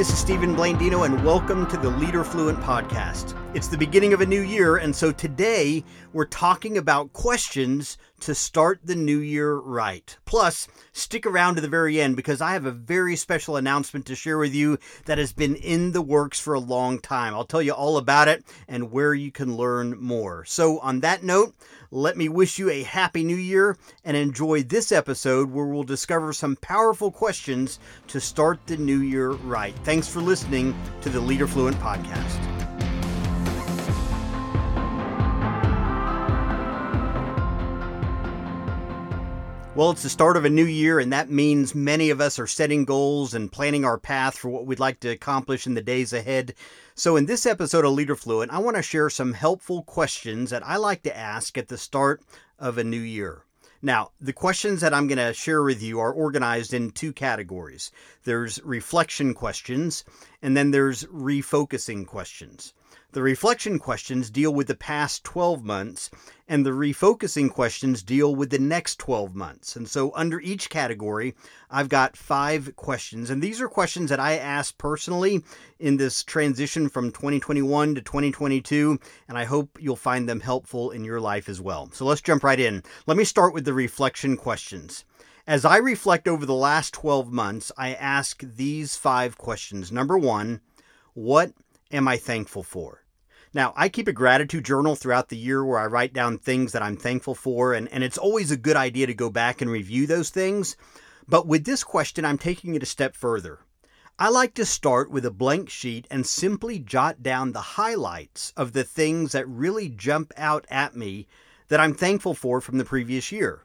this 0.00 0.14
is 0.14 0.18
Stephen 0.18 0.56
Blandino, 0.56 1.04
and 1.04 1.22
welcome 1.22 1.66
to 1.66 1.76
the 1.76 1.90
Leader 1.90 2.24
Fluent 2.24 2.58
podcast. 2.60 3.36
It's 3.54 3.68
the 3.68 3.76
beginning 3.76 4.14
of 4.14 4.22
a 4.22 4.26
new 4.26 4.40
year, 4.40 4.78
and 4.78 4.96
so 4.96 5.12
today 5.12 5.84
we're 6.14 6.24
talking 6.24 6.78
about 6.78 7.12
questions 7.12 7.98
to 8.20 8.34
start 8.34 8.80
the 8.82 8.94
new 8.94 9.18
year 9.18 9.56
right. 9.56 10.16
Plus, 10.24 10.68
stick 10.92 11.26
around 11.26 11.56
to 11.56 11.60
the 11.60 11.68
very 11.68 12.00
end 12.00 12.16
because 12.16 12.40
I 12.40 12.54
have 12.54 12.64
a 12.64 12.70
very 12.70 13.14
special 13.14 13.56
announcement 13.56 14.06
to 14.06 14.14
share 14.14 14.38
with 14.38 14.54
you 14.54 14.78
that 15.04 15.18
has 15.18 15.34
been 15.34 15.54
in 15.54 15.92
the 15.92 16.00
works 16.00 16.40
for 16.40 16.54
a 16.54 16.60
long 16.60 16.98
time. 16.98 17.34
I'll 17.34 17.44
tell 17.44 17.60
you 17.60 17.72
all 17.72 17.98
about 17.98 18.26
it 18.26 18.42
and 18.68 18.90
where 18.90 19.12
you 19.12 19.30
can 19.30 19.54
learn 19.54 20.00
more. 20.00 20.46
So, 20.46 20.78
on 20.78 21.00
that 21.00 21.22
note, 21.22 21.54
let 21.90 22.16
me 22.16 22.28
wish 22.28 22.58
you 22.58 22.70
a 22.70 22.82
happy 22.82 23.24
new 23.24 23.36
year 23.36 23.76
and 24.04 24.16
enjoy 24.16 24.62
this 24.62 24.92
episode 24.92 25.50
where 25.50 25.66
we'll 25.66 25.82
discover 25.82 26.32
some 26.32 26.56
powerful 26.56 27.10
questions 27.10 27.78
to 28.06 28.20
start 28.20 28.58
the 28.66 28.76
new 28.76 29.00
year 29.00 29.30
right. 29.30 29.74
Thanks 29.84 30.08
for 30.08 30.20
listening 30.20 30.74
to 31.02 31.08
the 31.08 31.20
Leader 31.20 31.46
Fluent 31.46 31.76
podcast. 31.78 32.49
Well, 39.80 39.92
it's 39.92 40.02
the 40.02 40.10
start 40.10 40.36
of 40.36 40.44
a 40.44 40.50
new 40.50 40.66
year, 40.66 41.00
and 41.00 41.10
that 41.10 41.30
means 41.30 41.74
many 41.74 42.10
of 42.10 42.20
us 42.20 42.38
are 42.38 42.46
setting 42.46 42.84
goals 42.84 43.32
and 43.32 43.50
planning 43.50 43.82
our 43.82 43.96
path 43.96 44.36
for 44.36 44.50
what 44.50 44.66
we'd 44.66 44.78
like 44.78 45.00
to 45.00 45.08
accomplish 45.08 45.66
in 45.66 45.72
the 45.72 45.80
days 45.80 46.12
ahead. 46.12 46.52
So, 46.94 47.16
in 47.16 47.24
this 47.24 47.46
episode 47.46 47.86
of 47.86 47.92
Leader 47.92 48.14
Fluent, 48.14 48.52
I 48.52 48.58
want 48.58 48.76
to 48.76 48.82
share 48.82 49.08
some 49.08 49.32
helpful 49.32 49.82
questions 49.84 50.50
that 50.50 50.62
I 50.66 50.76
like 50.76 51.02
to 51.04 51.16
ask 51.16 51.56
at 51.56 51.68
the 51.68 51.78
start 51.78 52.20
of 52.58 52.76
a 52.76 52.84
new 52.84 53.00
year. 53.00 53.46
Now, 53.80 54.10
the 54.20 54.34
questions 54.34 54.82
that 54.82 54.92
I'm 54.92 55.06
going 55.06 55.16
to 55.16 55.32
share 55.32 55.62
with 55.62 55.82
you 55.82 55.98
are 55.98 56.12
organized 56.12 56.74
in 56.74 56.90
two 56.90 57.14
categories 57.14 57.90
there's 58.24 58.62
reflection 58.62 59.32
questions, 59.32 60.04
and 60.42 60.54
then 60.54 60.72
there's 60.72 61.04
refocusing 61.04 62.06
questions. 62.06 62.74
The 63.12 63.22
reflection 63.22 63.80
questions 63.80 64.30
deal 64.30 64.54
with 64.54 64.68
the 64.68 64.76
past 64.76 65.24
12 65.24 65.64
months, 65.64 66.10
and 66.46 66.64
the 66.64 66.70
refocusing 66.70 67.50
questions 67.50 68.04
deal 68.04 68.34
with 68.36 68.50
the 68.50 68.58
next 68.60 69.00
12 69.00 69.34
months. 69.34 69.74
And 69.74 69.88
so, 69.88 70.12
under 70.14 70.38
each 70.40 70.70
category, 70.70 71.34
I've 71.70 71.88
got 71.88 72.16
five 72.16 72.76
questions. 72.76 73.28
And 73.28 73.42
these 73.42 73.60
are 73.60 73.68
questions 73.68 74.10
that 74.10 74.20
I 74.20 74.36
asked 74.36 74.78
personally 74.78 75.42
in 75.80 75.96
this 75.96 76.22
transition 76.22 76.88
from 76.88 77.10
2021 77.10 77.96
to 77.96 78.00
2022. 78.00 79.00
And 79.28 79.36
I 79.36 79.44
hope 79.44 79.78
you'll 79.80 79.96
find 79.96 80.28
them 80.28 80.38
helpful 80.38 80.92
in 80.92 81.04
your 81.04 81.20
life 81.20 81.48
as 81.48 81.60
well. 81.60 81.90
So, 81.92 82.04
let's 82.04 82.20
jump 82.20 82.44
right 82.44 82.60
in. 82.60 82.84
Let 83.08 83.16
me 83.16 83.24
start 83.24 83.54
with 83.54 83.64
the 83.64 83.74
reflection 83.74 84.36
questions. 84.36 85.04
As 85.48 85.64
I 85.64 85.78
reflect 85.78 86.28
over 86.28 86.46
the 86.46 86.54
last 86.54 86.94
12 86.94 87.32
months, 87.32 87.72
I 87.76 87.94
ask 87.94 88.40
these 88.40 88.94
five 88.94 89.36
questions. 89.36 89.90
Number 89.90 90.16
one, 90.16 90.60
what 91.14 91.52
am 91.90 92.08
I 92.08 92.16
thankful 92.16 92.62
for? 92.62 93.04
Now, 93.52 93.72
I 93.76 93.88
keep 93.88 94.06
a 94.06 94.12
gratitude 94.12 94.64
journal 94.64 94.94
throughout 94.94 95.28
the 95.28 95.36
year 95.36 95.64
where 95.64 95.80
I 95.80 95.86
write 95.86 96.12
down 96.12 96.38
things 96.38 96.70
that 96.72 96.82
I'm 96.82 96.96
thankful 96.96 97.34
for, 97.34 97.74
and, 97.74 97.88
and 97.88 98.04
it's 98.04 98.18
always 98.18 98.52
a 98.52 98.56
good 98.56 98.76
idea 98.76 99.08
to 99.08 99.14
go 99.14 99.28
back 99.28 99.60
and 99.60 99.68
review 99.70 100.06
those 100.06 100.30
things. 100.30 100.76
But 101.26 101.48
with 101.48 101.64
this 101.64 101.82
question, 101.82 102.24
I'm 102.24 102.38
taking 102.38 102.74
it 102.74 102.82
a 102.82 102.86
step 102.86 103.16
further. 103.16 103.58
I 104.20 104.28
like 104.28 104.54
to 104.54 104.66
start 104.66 105.10
with 105.10 105.24
a 105.24 105.30
blank 105.30 105.70
sheet 105.70 106.06
and 106.10 106.26
simply 106.26 106.78
jot 106.78 107.22
down 107.22 107.52
the 107.52 107.60
highlights 107.60 108.52
of 108.56 108.72
the 108.72 108.84
things 108.84 109.32
that 109.32 109.48
really 109.48 109.88
jump 109.88 110.32
out 110.36 110.66
at 110.68 110.94
me 110.94 111.26
that 111.68 111.80
I'm 111.80 111.94
thankful 111.94 112.34
for 112.34 112.60
from 112.60 112.78
the 112.78 112.84
previous 112.84 113.32
year. 113.32 113.62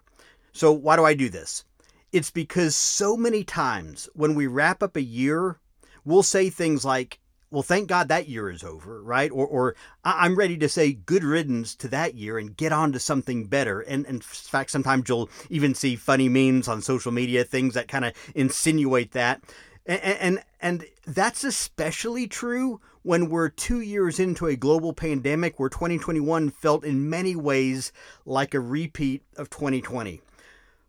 So, 0.53 0.71
why 0.71 0.95
do 0.95 1.03
I 1.03 1.13
do 1.13 1.29
this? 1.29 1.65
It's 2.11 2.31
because 2.31 2.75
so 2.75 3.17
many 3.17 3.43
times 3.43 4.07
when 4.13 4.33
we 4.33 4.47
wrap 4.47 4.81
up 4.81 4.95
a 4.95 5.01
year, 5.01 5.59
we'll 6.05 6.23
say 6.23 6.49
things 6.49 6.85
like, 6.85 7.19
well, 7.51 7.63
thank 7.63 7.87
God 7.87 8.07
that 8.07 8.27
year 8.27 8.49
is 8.49 8.63
over, 8.63 9.01
right? 9.01 9.31
Or, 9.31 9.45
or 9.47 9.75
I'm 10.03 10.35
ready 10.35 10.57
to 10.57 10.67
say 10.67 10.93
good 10.93 11.23
riddance 11.23 11.75
to 11.75 11.87
that 11.89 12.15
year 12.15 12.37
and 12.37 12.55
get 12.55 12.71
on 12.71 12.91
to 12.93 12.99
something 12.99 13.45
better. 13.45 13.81
And, 13.81 14.05
and 14.05 14.15
in 14.15 14.21
fact, 14.21 14.71
sometimes 14.71 15.07
you'll 15.07 15.29
even 15.49 15.75
see 15.75 15.95
funny 15.95 16.27
memes 16.27 16.67
on 16.67 16.81
social 16.81 17.11
media, 17.11 17.43
things 17.43 17.75
that 17.75 17.87
kind 17.87 18.05
of 18.05 18.13
insinuate 18.33 19.11
that. 19.11 19.41
And, 19.85 20.01
and, 20.01 20.43
and 20.59 20.85
that's 21.05 21.43
especially 21.43 22.27
true 22.27 22.81
when 23.03 23.29
we're 23.29 23.49
two 23.49 23.81
years 23.81 24.19
into 24.19 24.47
a 24.47 24.55
global 24.55 24.91
pandemic 24.91 25.59
where 25.59 25.69
2021 25.69 26.49
felt 26.49 26.83
in 26.83 27.07
many 27.07 27.35
ways 27.35 27.93
like 28.25 28.55
a 28.55 28.59
repeat 28.59 29.21
of 29.37 29.51
2020. 29.51 30.21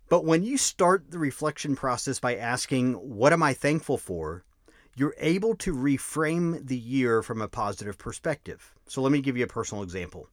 But 0.08 0.24
when 0.24 0.42
you 0.42 0.56
start 0.56 1.10
the 1.10 1.18
reflection 1.18 1.76
process 1.76 2.18
by 2.18 2.36
asking, 2.36 2.94
What 2.94 3.34
am 3.34 3.42
I 3.42 3.52
thankful 3.52 3.98
for? 3.98 4.44
You're 4.96 5.14
able 5.18 5.54
to 5.56 5.74
reframe 5.74 6.66
the 6.66 6.76
year 6.76 7.22
from 7.22 7.42
a 7.42 7.48
positive 7.48 7.98
perspective. 7.98 8.74
So 8.88 9.02
let 9.02 9.12
me 9.12 9.20
give 9.20 9.36
you 9.36 9.44
a 9.44 9.48
personal 9.48 9.82
example. 9.82 10.28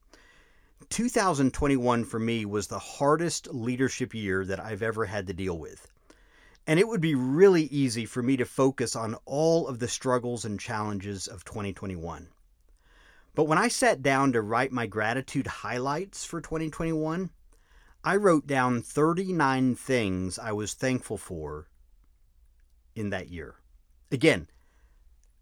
2021 0.90 2.06
for 2.06 2.20
me 2.20 2.46
was 2.46 2.68
the 2.68 2.80
hardest 2.80 3.54
leadership 3.54 4.14
year 4.14 4.46
that 4.46 4.62
I've 4.62 4.82
ever 4.82 5.06
had 5.06 5.28
to 5.28 5.34
deal 5.34 5.58
with. 5.58 5.92
And 6.66 6.80
it 6.80 6.88
would 6.88 7.02
be 7.02 7.14
really 7.14 7.64
easy 7.64 8.06
for 8.06 8.24
me 8.24 8.38
to 8.38 8.46
focus 8.46 8.96
on 8.96 9.16
all 9.26 9.68
of 9.68 9.80
the 9.80 9.88
struggles 9.90 10.46
and 10.46 10.58
challenges 10.58 11.28
of 11.28 11.44
2021. 11.44 12.30
But 13.36 13.46
when 13.46 13.58
I 13.58 13.68
sat 13.68 14.02
down 14.02 14.32
to 14.32 14.42
write 14.42 14.72
my 14.72 14.88
gratitude 14.88 15.48
highlights 15.48 16.24
for 16.24 16.40
2021, 16.40 17.32
I 18.06 18.16
wrote 18.16 18.48
down 18.48 18.82
39 18.82 19.76
things 19.76 20.40
I 20.40 20.54
was 20.54 20.74
thankful 20.74 21.18
for 21.18 21.68
in 22.96 23.10
that 23.10 23.30
year. 23.30 23.56
Again, 24.12 24.48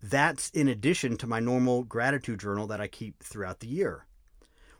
that's 0.01 0.49
in 0.49 0.67
addition 0.67 1.17
to 1.17 1.27
my 1.27 1.39
normal 1.39 1.83
gratitude 1.83 2.39
journal 2.39 2.67
that 2.67 2.81
I 2.81 2.87
keep 2.87 3.21
throughout 3.23 3.59
the 3.59 3.67
year. 3.67 4.05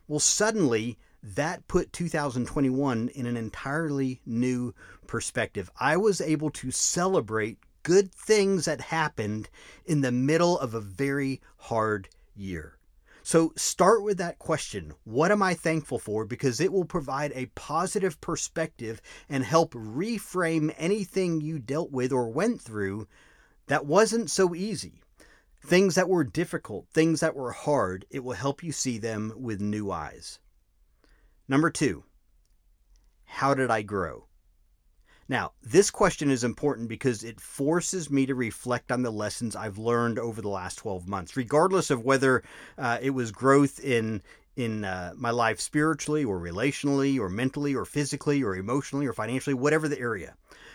Well, 0.08 0.20
suddenly 0.20 0.98
that 1.22 1.68
put 1.68 1.92
2021 1.92 3.08
in 3.10 3.26
an 3.26 3.36
entirely 3.36 4.20
new 4.26 4.74
perspective. 5.06 5.70
I 5.78 5.96
was 5.96 6.20
able 6.20 6.50
to 6.50 6.70
celebrate 6.70 7.58
good 7.84 8.12
things 8.12 8.64
that 8.64 8.80
happened 8.80 9.48
in 9.84 10.00
the 10.00 10.12
middle 10.12 10.58
of 10.58 10.74
a 10.74 10.80
very 10.80 11.40
hard 11.56 12.08
year. 12.34 12.78
So 13.22 13.52
start 13.54 14.02
with 14.02 14.18
that 14.18 14.40
question 14.40 14.94
What 15.04 15.30
am 15.30 15.42
I 15.42 15.54
thankful 15.54 16.00
for? 16.00 16.24
Because 16.24 16.60
it 16.60 16.72
will 16.72 16.84
provide 16.84 17.32
a 17.34 17.46
positive 17.54 18.20
perspective 18.20 19.00
and 19.28 19.44
help 19.44 19.74
reframe 19.74 20.74
anything 20.76 21.40
you 21.40 21.60
dealt 21.60 21.92
with 21.92 22.12
or 22.12 22.28
went 22.28 22.60
through 22.60 23.06
that 23.68 23.86
wasn't 23.86 24.28
so 24.28 24.56
easy 24.56 25.02
things 25.64 25.94
that 25.94 26.08
were 26.08 26.24
difficult, 26.24 26.88
things 26.88 27.20
that 27.20 27.36
were 27.36 27.52
hard, 27.52 28.04
it 28.10 28.24
will 28.24 28.32
help 28.34 28.62
you 28.62 28.72
see 28.72 28.98
them 28.98 29.32
with 29.36 29.60
new 29.60 29.90
eyes. 29.90 30.38
Number 31.48 31.70
two, 31.70 32.04
how 33.24 33.54
did 33.54 33.70
I 33.70 33.82
grow? 33.82 34.26
Now, 35.28 35.52
this 35.62 35.90
question 35.90 36.30
is 36.30 36.44
important 36.44 36.88
because 36.88 37.24
it 37.24 37.40
forces 37.40 38.10
me 38.10 38.26
to 38.26 38.34
reflect 38.34 38.92
on 38.92 39.02
the 39.02 39.10
lessons 39.10 39.56
I've 39.56 39.78
learned 39.78 40.18
over 40.18 40.42
the 40.42 40.48
last 40.48 40.76
12 40.76 41.08
months, 41.08 41.36
regardless 41.36 41.90
of 41.90 42.04
whether 42.04 42.42
uh, 42.76 42.98
it 43.00 43.10
was 43.10 43.30
growth 43.30 43.80
in 43.80 44.22
in 44.54 44.84
uh, 44.84 45.14
my 45.16 45.30
life 45.30 45.58
spiritually 45.58 46.24
or 46.24 46.38
relationally 46.38 47.18
or 47.18 47.30
mentally 47.30 47.74
or 47.74 47.86
physically 47.86 48.42
or 48.42 48.54
emotionally 48.54 49.06
or 49.06 49.14
financially, 49.14 49.54
whatever 49.54 49.88
the 49.88 49.98
area. 49.98 50.34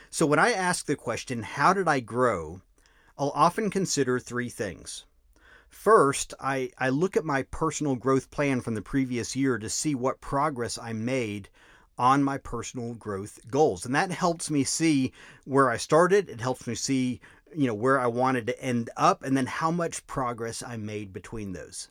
So 0.09 0.25
when 0.25 0.39
I 0.39 0.51
ask 0.51 0.87
the 0.87 0.95
question, 0.95 1.43
how 1.43 1.73
did 1.73 1.87
I 1.87 1.99
grow? 1.99 2.61
I'll 3.17 3.31
often 3.33 3.69
consider 3.69 4.19
three 4.19 4.49
things. 4.49 5.05
First, 5.69 6.33
I, 6.39 6.71
I 6.77 6.89
look 6.89 7.17
at 7.17 7.25
my 7.25 7.43
personal 7.43 7.95
growth 7.95 8.29
plan 8.29 8.61
from 8.61 8.75
the 8.75 8.81
previous 8.81 9.35
year 9.35 9.57
to 9.57 9.69
see 9.69 9.95
what 9.95 10.21
progress 10.21 10.77
I 10.77 10.93
made 10.93 11.49
on 11.97 12.23
my 12.23 12.37
personal 12.37 12.93
growth 12.93 13.39
goals. 13.49 13.85
And 13.85 13.95
that 13.95 14.11
helps 14.11 14.51
me 14.51 14.63
see 14.63 15.11
where 15.45 15.69
I 15.69 15.77
started. 15.77 16.29
It 16.29 16.41
helps 16.41 16.67
me 16.67 16.75
see, 16.75 17.19
you 17.55 17.65
know, 17.65 17.73
where 17.73 17.99
I 17.99 18.07
wanted 18.07 18.45
to 18.47 18.61
end 18.61 18.89
up 18.95 19.23
and 19.23 19.35
then 19.35 19.47
how 19.47 19.71
much 19.71 20.05
progress 20.05 20.61
I 20.61 20.77
made 20.77 21.11
between 21.11 21.53
those. 21.53 21.89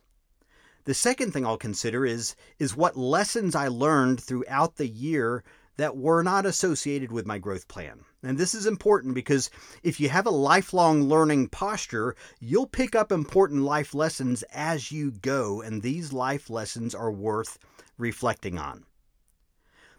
The 0.85 0.93
second 0.93 1.33
thing 1.33 1.45
I'll 1.45 1.57
consider 1.57 2.05
is 2.05 2.35
is 2.59 2.77
what 2.77 2.95
lessons 2.95 3.53
I 3.53 3.67
learned 3.67 4.23
throughout 4.23 4.77
the 4.77 4.87
year 4.87 5.43
that 5.77 5.95
were 5.95 6.23
not 6.23 6.45
associated 6.45 7.11
with 7.11 7.25
my 7.25 7.37
growth 7.37 7.67
plan. 7.67 8.01
And 8.23 8.37
this 8.37 8.53
is 8.53 8.65
important 8.65 9.13
because 9.13 9.49
if 9.83 9.99
you 9.99 10.09
have 10.09 10.25
a 10.25 10.31
lifelong 10.31 11.03
learning 11.03 11.49
posture, 11.49 12.15
you'll 12.39 12.67
pick 12.67 12.95
up 12.95 13.11
important 13.11 13.63
life 13.63 13.93
lessons 13.93 14.43
as 14.51 14.91
you 14.91 15.11
go, 15.11 15.61
and 15.61 15.81
these 15.81 16.11
life 16.11 16.49
lessons 16.49 16.93
are 16.93 17.11
worth 17.11 17.59
reflecting 17.97 18.57
on. 18.57 18.85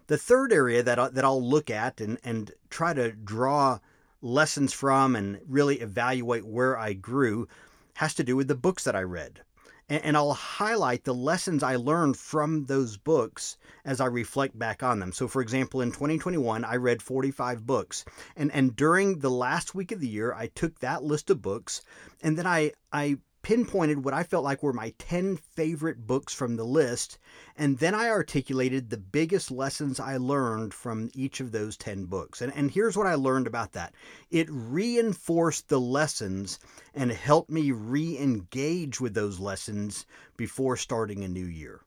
The 0.08 0.18
third 0.18 0.52
area 0.52 0.82
that, 0.82 0.98
I, 0.98 1.08
that 1.08 1.24
I'll 1.24 1.42
look 1.42 1.70
at 1.70 2.00
and, 2.00 2.18
and 2.24 2.50
try 2.70 2.92
to 2.94 3.12
draw 3.12 3.78
lessons 4.20 4.72
from 4.72 5.14
and 5.14 5.40
really 5.46 5.80
evaluate 5.80 6.44
where 6.44 6.76
I 6.76 6.92
grew 6.92 7.46
has 7.94 8.14
to 8.14 8.24
do 8.24 8.36
with 8.36 8.48
the 8.48 8.54
books 8.54 8.84
that 8.84 8.96
I 8.96 9.02
read. 9.02 9.42
And, 9.88 10.04
and 10.04 10.16
I'll 10.16 10.32
highlight 10.32 11.04
the 11.04 11.14
lessons 11.14 11.62
I 11.62 11.76
learned 11.76 12.16
from 12.16 12.66
those 12.66 12.96
books 12.96 13.56
as 13.84 14.00
I 14.00 14.06
reflect 14.06 14.58
back 14.58 14.82
on 14.82 14.98
them. 14.98 15.12
So, 15.12 15.28
for 15.28 15.42
example, 15.42 15.80
in 15.80 15.90
2021, 15.90 16.64
I 16.64 16.76
read 16.76 17.02
45 17.02 17.66
books, 17.66 18.04
and 18.36 18.52
and 18.52 18.74
during 18.76 19.18
the 19.18 19.30
last 19.30 19.74
week 19.74 19.92
of 19.92 20.00
the 20.00 20.08
year, 20.08 20.32
I 20.32 20.48
took 20.48 20.78
that 20.80 21.02
list 21.02 21.30
of 21.30 21.42
books, 21.42 21.82
and 22.22 22.36
then 22.36 22.46
I 22.46 22.72
I 22.92 23.18
pinpointed 23.42 24.04
what 24.04 24.14
I 24.14 24.22
felt 24.22 24.44
like 24.44 24.62
were 24.62 24.72
my 24.72 24.92
10 24.98 25.36
favorite 25.36 26.06
books 26.06 26.34
from 26.34 26.56
the 26.56 26.64
list, 26.64 27.18
and 27.56 27.78
then 27.78 27.94
I 27.94 28.08
articulated 28.08 28.90
the 28.90 28.96
biggest 28.96 29.50
lessons 29.50 30.00
I 30.00 30.16
learned 30.16 30.74
from 30.74 31.10
each 31.14 31.40
of 31.40 31.52
those 31.52 31.76
10 31.76 32.06
books. 32.06 32.42
And, 32.42 32.52
and 32.54 32.70
here's 32.70 32.96
what 32.96 33.06
I 33.06 33.14
learned 33.14 33.46
about 33.46 33.72
that 33.72 33.94
it 34.30 34.48
reinforced 34.50 35.68
the 35.68 35.80
lessons 35.80 36.58
and 36.94 37.12
helped 37.12 37.50
me 37.50 37.70
re 37.70 38.18
engage 38.18 39.00
with 39.00 39.14
those 39.14 39.38
lessons 39.38 40.04
before 40.36 40.76
starting 40.76 41.24
a 41.24 41.28
new 41.28 41.46
year. 41.46 41.82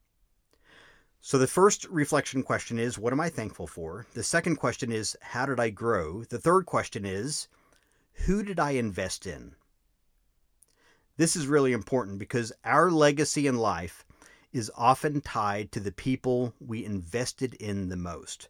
So, 1.23 1.37
the 1.37 1.45
first 1.45 1.85
reflection 1.85 2.41
question 2.41 2.79
is 2.79 2.97
What 2.97 3.13
am 3.13 3.19
I 3.19 3.29
thankful 3.29 3.67
for? 3.67 4.07
The 4.15 4.23
second 4.23 4.55
question 4.55 4.91
is 4.91 5.15
How 5.21 5.45
did 5.45 5.59
I 5.59 5.69
grow? 5.69 6.23
The 6.23 6.39
third 6.39 6.65
question 6.65 7.05
is 7.05 7.47
Who 8.25 8.41
did 8.41 8.59
I 8.59 8.71
invest 8.71 9.27
in? 9.27 9.55
This 11.17 11.35
is 11.35 11.47
really 11.47 11.73
important 11.73 12.19
because 12.19 12.53
our 12.63 12.89
legacy 12.89 13.47
in 13.47 13.57
life 13.57 14.05
is 14.53 14.71
often 14.75 15.21
tied 15.21 15.71
to 15.71 15.79
the 15.79 15.91
people 15.91 16.53
we 16.59 16.85
invested 16.85 17.53
in 17.55 17.89
the 17.89 17.97
most. 17.97 18.49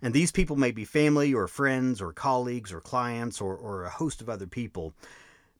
And 0.00 0.14
these 0.14 0.30
people 0.30 0.56
may 0.56 0.70
be 0.70 0.84
family 0.84 1.34
or 1.34 1.48
friends 1.48 2.00
or 2.00 2.12
colleagues 2.12 2.72
or 2.72 2.80
clients 2.80 3.40
or, 3.40 3.56
or 3.56 3.84
a 3.84 3.90
host 3.90 4.20
of 4.20 4.28
other 4.28 4.46
people. 4.46 4.94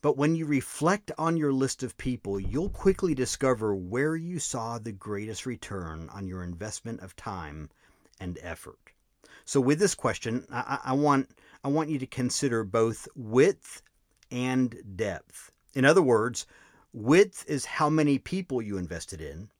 But 0.00 0.17
when 0.17 0.37
you 0.37 0.46
reflect 0.46 1.11
on 1.19 1.37
your 1.37 1.52
list 1.52 1.82
of 1.82 1.99
people, 1.99 2.38
you'll 2.38 2.70
quickly 2.70 3.14
discover 3.14 3.75
where 3.75 4.14
you 4.14 4.38
saw 4.38 4.79
the 4.79 4.93
greatest 4.93 5.44
return 5.44 6.08
on 6.12 6.29
your 6.29 6.44
investment 6.44 7.00
of 7.00 7.17
time 7.17 7.69
and 8.20 8.38
effort. 8.43 8.79
So, 9.44 9.61
with 9.61 9.81
this 9.81 9.94
question, 9.94 10.46
I, 10.52 10.79
I 10.85 10.93
want, 10.93 11.31
I 11.64 11.69
want 11.69 11.88
you 11.90 11.99
to 11.99 12.06
consider 12.06 12.62
both 12.62 13.08
width 13.17 13.82
and 14.31 14.76
depth. 14.94 15.50
In 15.74 15.84
other 15.84 16.02
words, 16.02 16.46
width 16.92 17.44
is 17.46 17.64
how 17.64 17.90
many 17.90 18.18
people 18.18 18.62
you 18.62 18.78
invested 18.78 19.20
in, 19.20 19.50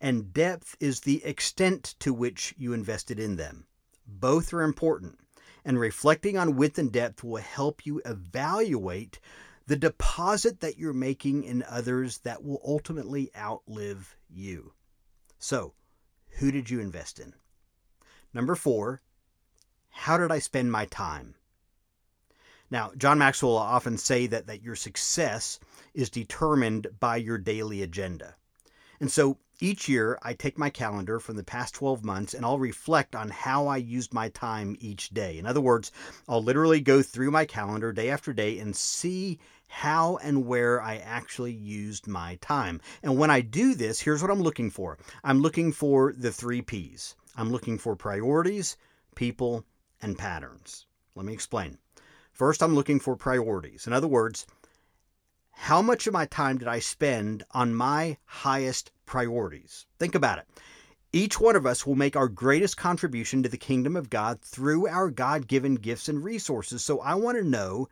and 0.00 0.32
depth 0.32 0.76
is 0.80 1.00
the 1.00 1.24
extent 1.24 1.94
to 2.00 2.12
which 2.12 2.54
you 2.56 2.72
invested 2.72 3.18
in 3.18 3.36
them. 3.36 3.66
Both 4.06 4.52
are 4.52 4.62
important, 4.62 5.18
and 5.64 5.78
reflecting 5.78 6.36
on 6.38 6.56
width 6.56 6.78
and 6.78 6.92
depth 6.92 7.24
will 7.24 7.42
help 7.42 7.84
you 7.84 8.00
evaluate 8.04 9.20
the 9.66 9.76
deposit 9.76 10.60
that 10.60 10.78
you're 10.78 10.94
making 10.94 11.44
in 11.44 11.62
others 11.68 12.18
that 12.18 12.42
will 12.42 12.60
ultimately 12.64 13.30
outlive 13.36 14.16
you. 14.30 14.72
So, 15.38 15.74
who 16.38 16.50
did 16.50 16.70
you 16.70 16.80
invest 16.80 17.18
in? 17.18 17.34
Number 18.32 18.54
four, 18.54 19.02
how 19.90 20.16
did 20.16 20.30
I 20.30 20.38
spend 20.38 20.72
my 20.72 20.86
time? 20.86 21.34
Now, 22.70 22.92
John 22.96 23.18
Maxwell 23.18 23.52
will 23.52 23.58
often 23.58 23.96
say 23.96 24.26
that, 24.26 24.46
that 24.46 24.62
your 24.62 24.76
success 24.76 25.58
is 25.94 26.10
determined 26.10 26.88
by 27.00 27.16
your 27.16 27.38
daily 27.38 27.82
agenda. 27.82 28.34
And 29.00 29.10
so 29.10 29.38
each 29.60 29.88
year 29.88 30.18
I 30.22 30.34
take 30.34 30.58
my 30.58 30.70
calendar 30.70 31.18
from 31.18 31.36
the 31.36 31.44
past 31.44 31.74
12 31.74 32.04
months 32.04 32.34
and 32.34 32.44
I'll 32.44 32.58
reflect 32.58 33.16
on 33.16 33.30
how 33.30 33.66
I 33.66 33.76
used 33.78 34.12
my 34.12 34.28
time 34.28 34.76
each 34.80 35.10
day. 35.10 35.38
In 35.38 35.46
other 35.46 35.60
words, 35.60 35.90
I'll 36.28 36.42
literally 36.42 36.80
go 36.80 37.02
through 37.02 37.30
my 37.30 37.44
calendar 37.44 37.92
day 37.92 38.10
after 38.10 38.32
day 38.32 38.58
and 38.58 38.76
see 38.76 39.38
how 39.66 40.16
and 40.18 40.46
where 40.46 40.80
I 40.82 40.96
actually 40.96 41.52
used 41.52 42.06
my 42.06 42.36
time. 42.36 42.80
And 43.02 43.18
when 43.18 43.30
I 43.30 43.40
do 43.40 43.74
this, 43.74 44.00
here's 44.00 44.22
what 44.22 44.30
I'm 44.30 44.42
looking 44.42 44.70
for 44.70 44.98
I'm 45.24 45.40
looking 45.40 45.72
for 45.72 46.12
the 46.12 46.32
three 46.32 46.62
P's. 46.62 47.16
I'm 47.36 47.50
looking 47.50 47.78
for 47.78 47.96
priorities, 47.96 48.76
people, 49.14 49.64
and 50.02 50.18
patterns. 50.18 50.86
Let 51.14 51.26
me 51.26 51.32
explain. 51.32 51.78
First, 52.38 52.62
I'm 52.62 52.76
looking 52.76 53.00
for 53.00 53.16
priorities. 53.16 53.88
In 53.88 53.92
other 53.92 54.06
words, 54.06 54.46
how 55.50 55.82
much 55.82 56.06
of 56.06 56.12
my 56.12 56.24
time 56.24 56.56
did 56.58 56.68
I 56.68 56.78
spend 56.78 57.42
on 57.50 57.74
my 57.74 58.16
highest 58.26 58.92
priorities? 59.06 59.86
Think 59.98 60.14
about 60.14 60.38
it. 60.38 60.46
Each 61.12 61.40
one 61.40 61.56
of 61.56 61.66
us 61.66 61.84
will 61.84 61.96
make 61.96 62.14
our 62.14 62.28
greatest 62.28 62.76
contribution 62.76 63.42
to 63.42 63.48
the 63.48 63.56
kingdom 63.56 63.96
of 63.96 64.08
God 64.08 64.40
through 64.40 64.86
our 64.86 65.10
God 65.10 65.48
given 65.48 65.74
gifts 65.74 66.08
and 66.08 66.22
resources. 66.22 66.84
So 66.84 67.00
I 67.00 67.16
want 67.16 67.38
to 67.38 67.42
know 67.42 67.88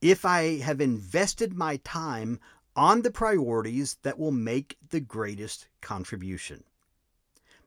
if 0.00 0.24
I 0.24 0.58
have 0.58 0.80
invested 0.80 1.54
my 1.54 1.78
time 1.78 2.38
on 2.76 3.02
the 3.02 3.10
priorities 3.10 3.96
that 4.04 4.16
will 4.16 4.30
make 4.30 4.76
the 4.90 5.00
greatest 5.00 5.66
contribution. 5.80 6.62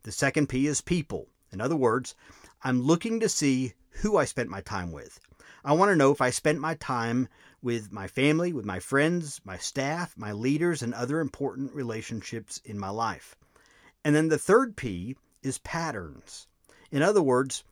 The 0.04 0.13
second 0.13 0.48
P 0.48 0.66
is 0.66 0.80
people. 0.80 1.27
In 1.51 1.60
other 1.60 1.75
words, 1.75 2.16
I'm 2.63 2.81
looking 2.81 3.19
to 3.19 3.27
see 3.27 3.74
who 3.89 4.16
I 4.16 4.24
spent 4.24 4.48
my 4.48 4.62
time 4.62 4.94
with. 4.94 5.19
I 5.63 5.74
want 5.74 5.92
to 5.92 5.96
know 5.96 6.12
if 6.12 6.22
I 6.22 6.31
spent 6.31 6.60
my 6.60 6.74
time 6.75 7.28
with 7.62 7.92
my 7.92 8.08
family, 8.08 8.52
with 8.52 8.66
my 8.66 8.80
friends, 8.80 9.40
my 9.44 9.58
staff, 9.58 10.18
my 10.18 10.31
leaders, 10.31 10.81
and 10.81 10.94
other 10.94 11.19
important 11.19 11.74
relationships 11.74 12.60
in 12.66 12.80
my 12.80 12.90
life. 12.90 13.36
And 14.04 14.16
then 14.16 14.30
the 14.30 14.40
third 14.40 14.75
P 14.75 15.16
is 15.44 15.60
patterns. 15.60 16.48
In 16.90 17.04
other 17.04 17.22
words, 17.22 17.63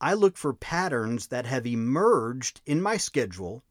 I 0.00 0.14
look 0.14 0.36
for 0.36 0.54
patterns 0.54 1.28
that 1.28 1.46
have 1.46 1.66
emerged 1.66 2.60
in 2.66 2.80
my 2.80 2.96
schedule 2.96 3.62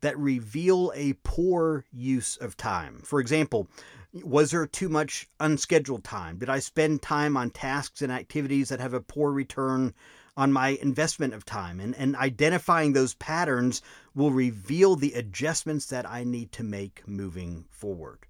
that 0.00 0.18
reveal 0.18 0.92
a 0.94 1.12
poor 1.24 1.84
use 1.92 2.36
of 2.36 2.56
time. 2.56 3.00
For 3.04 3.20
example, 3.20 3.68
was 4.12 4.50
there 4.50 4.66
too 4.66 4.88
much 4.88 5.28
unscheduled 5.38 6.04
time? 6.04 6.38
Did 6.38 6.48
I 6.48 6.58
spend 6.58 7.02
time 7.02 7.36
on 7.36 7.50
tasks 7.50 8.02
and 8.02 8.10
activities 8.10 8.70
that 8.70 8.80
have 8.80 8.94
a 8.94 9.00
poor 9.00 9.30
return 9.30 9.94
on 10.40 10.54
my 10.54 10.70
investment 10.80 11.34
of 11.34 11.44
time. 11.44 11.80
And, 11.80 11.94
and 11.96 12.16
identifying 12.16 12.94
those 12.94 13.12
patterns 13.12 13.82
will 14.14 14.30
reveal 14.30 14.96
the 14.96 15.12
adjustments 15.12 15.84
that 15.86 16.08
I 16.08 16.24
need 16.24 16.50
to 16.52 16.62
make 16.62 17.06
moving 17.06 17.66
forward. 17.70 18.20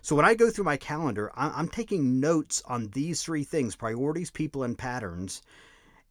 So 0.00 0.14
when 0.14 0.24
I 0.24 0.34
go 0.34 0.48
through 0.48 0.66
my 0.66 0.76
calendar, 0.76 1.32
I'm 1.34 1.68
taking 1.68 2.20
notes 2.20 2.62
on 2.66 2.90
these 2.90 3.20
three 3.20 3.42
things 3.42 3.74
priorities, 3.74 4.30
people, 4.30 4.62
and 4.62 4.78
patterns. 4.78 5.42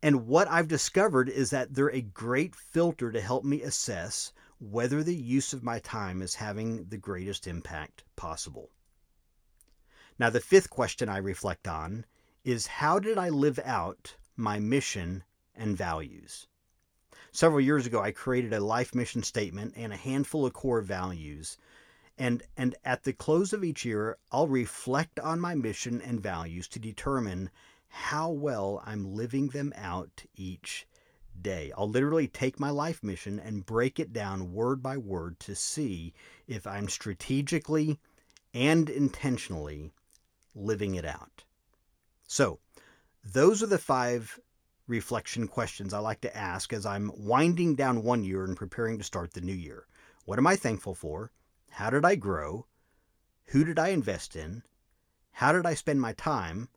And 0.03 0.27
what 0.27 0.49
I've 0.49 0.67
discovered 0.67 1.29
is 1.29 1.51
that 1.51 1.73
they're 1.73 1.87
a 1.87 2.01
great 2.01 2.53
filter 2.53 3.13
to 3.13 3.21
help 3.21 3.45
me 3.45 3.61
assess 3.61 4.33
whether 4.59 5.03
the 5.03 5.15
use 5.15 5.53
of 5.53 5.63
my 5.63 5.79
time 5.79 6.21
is 6.21 6.35
having 6.35 6.83
the 6.89 6.97
greatest 6.97 7.47
impact 7.47 8.03
possible. 8.17 8.71
Now, 10.19 10.29
the 10.29 10.41
fifth 10.41 10.69
question 10.69 11.07
I 11.07 11.19
reflect 11.19 11.65
on 11.65 12.05
is 12.43 12.67
how 12.67 12.99
did 12.99 13.17
I 13.17 13.29
live 13.29 13.57
out 13.63 14.17
my 14.35 14.59
mission 14.59 15.23
and 15.55 15.77
values. 15.77 16.47
Several 17.31 17.61
years 17.61 17.85
ago, 17.85 18.01
I 18.01 18.11
created 18.11 18.53
a 18.53 18.59
life 18.59 18.95
mission 18.95 19.23
statement 19.23 19.73
and 19.75 19.91
a 19.91 19.97
handful 19.97 20.45
of 20.45 20.53
core 20.53 20.81
values. 20.81 21.57
And, 22.17 22.43
and 22.55 22.75
at 22.85 23.03
the 23.03 23.13
close 23.13 23.51
of 23.51 23.63
each 23.63 23.83
year, 23.83 24.17
I'll 24.31 24.47
reflect 24.47 25.19
on 25.19 25.39
my 25.39 25.53
mission 25.53 26.01
and 26.01 26.21
values 26.21 26.67
to 26.69 26.79
determine 26.79 27.49
how 27.89 28.29
well 28.29 28.81
I'm 28.85 29.13
living 29.15 29.49
them 29.49 29.73
out 29.75 30.23
each 30.35 30.87
day. 31.41 31.71
I'll 31.77 31.89
literally 31.89 32.27
take 32.27 32.59
my 32.59 32.69
life 32.69 33.03
mission 33.03 33.39
and 33.39 33.65
break 33.65 33.99
it 33.99 34.13
down 34.13 34.53
word 34.53 34.81
by 34.81 34.97
word 34.97 35.39
to 35.41 35.55
see 35.55 36.13
if 36.47 36.65
I'm 36.65 36.87
strategically 36.87 37.99
and 38.53 38.89
intentionally 38.89 39.91
living 40.55 40.95
it 40.95 41.05
out. 41.05 41.43
So, 42.27 42.59
those 43.23 43.61
are 43.61 43.67
the 43.67 43.77
five 43.77 44.39
reflection 44.87 45.47
questions 45.47 45.93
I 45.93 45.99
like 45.99 46.21
to 46.21 46.37
ask 46.37 46.71
as 46.71 46.85
I'm 46.85 47.11
winding 47.15 47.75
down 47.75 48.03
one 48.03 48.23
year 48.23 48.43
and 48.43 48.55
preparing 48.55 48.97
to 48.97 49.03
start 49.03 49.33
the 49.33 49.41
new 49.41 49.53
year. 49.53 49.87
What 50.25 50.37
am 50.37 50.47
I 50.47 50.55
thankful 50.55 50.95
for? 50.95 51.31
How 51.71 51.89
did 51.89 52.05
I 52.05 52.15
grow? 52.15 52.67
Who 53.47 53.63
did 53.63 53.79
I 53.79 53.89
invest 53.89 54.35
in? 54.35 54.63
How 55.31 55.51
did 55.51 55.65
I 55.65 55.73
spend 55.73 56.01
my 56.01 56.13
time? 56.13 56.69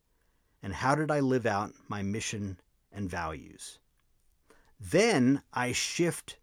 And 0.62 0.74
how 0.74 0.94
did 0.94 1.10
I 1.10 1.20
live 1.20 1.46
out 1.46 1.72
my 1.86 2.02
mission 2.02 2.60
and 2.90 3.08
values? 3.08 3.78
Then 4.80 5.42
I 5.52 5.72
shift 5.72 6.38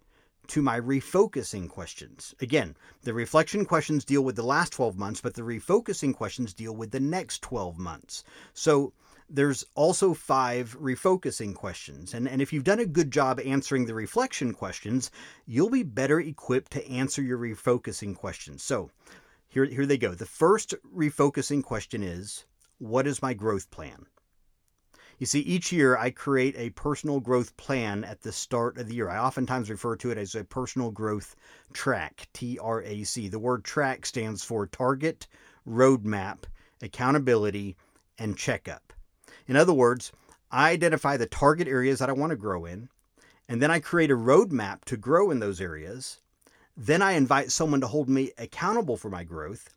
to 0.48 0.62
my 0.62 0.79
refocusing 0.79 1.69
questions. 1.69 2.36
Again, 2.39 2.77
the 3.01 3.13
reflection 3.13 3.65
questions 3.65 4.05
deal 4.05 4.24
with 4.24 4.36
the 4.36 4.43
last 4.43 4.74
12 4.74 4.98
months, 4.98 5.22
but 5.22 5.34
the 5.34 5.41
refocusing 5.41 6.13
questions 6.13 6.53
deal 6.53 6.75
with 6.75 6.91
the 6.91 7.00
next 7.00 7.41
12 7.41 7.77
months. 7.77 8.24
So 8.53 8.93
there's 9.29 9.65
also 9.75 10.13
five 10.13 10.77
refocusing 10.79 11.55
questions. 11.55 12.13
And, 12.13 12.27
and 12.27 12.41
if 12.41 12.53
you've 12.53 12.63
done 12.63 12.79
a 12.79 12.86
good 12.86 13.12
job 13.12 13.39
answering 13.44 13.86
the 13.86 13.94
reflection 13.94 14.53
questions, 14.53 15.12
you'll 15.46 15.70
be 15.70 15.84
better 15.84 16.20
equipped 16.20 16.72
to 16.74 16.88
answer 16.88 17.22
your 17.22 17.38
refocusing 17.38 18.15
questions. 18.15 18.62
So 18.62 18.91
here, 19.48 19.65
here 19.65 19.86
they 19.86 19.98
go. 19.98 20.13
The 20.13 20.25
first 20.25 20.75
refocusing 20.96 21.63
question 21.63 22.03
is 22.03 22.46
What 22.77 23.08
is 23.08 23.22
my 23.22 23.34
growth 23.34 23.72
plan? 23.72 24.05
You 25.17 25.25
see, 25.25 25.39
each 25.39 25.72
year 25.72 25.98
I 25.98 26.10
create 26.12 26.55
a 26.58 26.72
personal 26.72 27.22
growth 27.22 27.55
plan 27.55 28.03
at 28.03 28.22
the 28.22 28.34
start 28.34 28.77
of 28.77 28.89
the 28.89 28.96
year. 28.96 29.10
I 29.10 29.17
oftentimes 29.17 29.70
refer 29.70 29.96
to 29.96 30.12
it 30.12 30.17
as 30.17 30.36
a 30.36 30.44
personal 30.44 30.91
growth 30.91 31.38
track, 31.72 32.27
T 32.34 32.60
R 32.60 32.82
A 32.84 33.03
C. 33.05 33.29
The 33.29 33.39
word 33.39 33.63
track 33.63 34.05
stands 34.05 34.44
for 34.44 34.67
target, 34.67 35.27
roadmap, 35.65 36.44
accountability, 36.82 37.77
and 38.20 38.38
checkup. 38.38 38.91
In 39.47 39.55
other 39.55 39.73
words, 39.73 40.11
I 40.51 40.71
identify 40.71 41.17
the 41.17 41.25
target 41.25 41.67
areas 41.67 41.99
that 41.99 42.09
I 42.09 42.13
want 42.13 42.31
to 42.31 42.35
grow 42.35 42.65
in, 42.65 42.89
and 43.47 43.61
then 43.61 43.71
I 43.71 43.79
create 43.79 44.11
a 44.11 44.15
roadmap 44.15 44.85
to 44.85 44.97
grow 44.97 45.31
in 45.31 45.39
those 45.39 45.61
areas. 45.61 46.21
Then 46.77 47.01
I 47.01 47.13
invite 47.13 47.51
someone 47.51 47.81
to 47.81 47.87
hold 47.87 48.09
me 48.09 48.31
accountable 48.37 48.97
for 48.97 49.09
my 49.09 49.23
growth. 49.23 49.69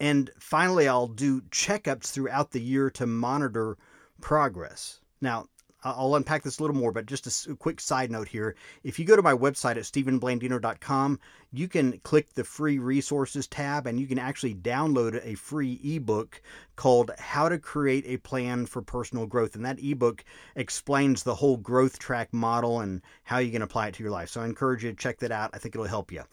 And 0.00 0.30
finally, 0.38 0.86
I'll 0.86 1.08
do 1.08 1.40
checkups 1.42 2.10
throughout 2.10 2.52
the 2.52 2.60
year 2.60 2.90
to 2.90 3.06
monitor 3.06 3.76
progress. 4.20 5.00
Now, 5.20 5.46
I'll 5.84 6.16
unpack 6.16 6.42
this 6.42 6.58
a 6.58 6.62
little 6.62 6.76
more, 6.76 6.90
but 6.90 7.06
just 7.06 7.46
a 7.46 7.54
quick 7.54 7.80
side 7.80 8.10
note 8.10 8.26
here. 8.26 8.56
If 8.82 8.98
you 8.98 9.04
go 9.04 9.14
to 9.14 9.22
my 9.22 9.32
website 9.32 9.76
at 9.76 9.84
stephenblandino.com, 9.84 11.20
you 11.52 11.68
can 11.68 11.98
click 12.00 12.34
the 12.34 12.42
free 12.42 12.80
resources 12.80 13.46
tab 13.46 13.86
and 13.86 14.00
you 14.00 14.08
can 14.08 14.18
actually 14.18 14.56
download 14.56 15.24
a 15.24 15.36
free 15.36 15.80
ebook 15.84 16.42
called 16.74 17.12
How 17.18 17.48
to 17.48 17.58
Create 17.58 18.04
a 18.08 18.16
Plan 18.16 18.66
for 18.66 18.82
Personal 18.82 19.26
Growth. 19.26 19.54
And 19.54 19.64
that 19.64 19.82
ebook 19.82 20.24
explains 20.56 21.22
the 21.22 21.36
whole 21.36 21.56
growth 21.56 22.00
track 22.00 22.32
model 22.32 22.80
and 22.80 23.00
how 23.22 23.38
you 23.38 23.52
can 23.52 23.62
apply 23.62 23.88
it 23.88 23.94
to 23.94 24.02
your 24.02 24.12
life. 24.12 24.30
So 24.30 24.40
I 24.40 24.46
encourage 24.46 24.82
you 24.82 24.90
to 24.90 24.96
check 24.96 25.18
that 25.20 25.30
out. 25.30 25.50
I 25.52 25.58
think 25.58 25.76
it'll 25.76 25.86
help 25.86 26.10
you. 26.10 26.24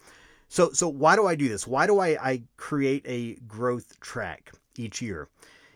So, 0.48 0.70
so 0.72 0.88
why 0.88 1.14
do 1.14 1.26
I 1.26 1.36
do 1.36 1.48
this? 1.48 1.68
Why 1.68 1.86
do 1.86 2.00
I, 2.00 2.08
I 2.20 2.42
create 2.56 3.04
a 3.06 3.34
growth 3.46 4.00
track 4.00 4.50
each 4.76 5.00
year? 5.00 5.28